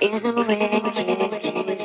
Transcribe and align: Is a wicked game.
Is 0.00 0.24
a 0.24 0.32
wicked 0.32 0.94
game. 0.94 1.77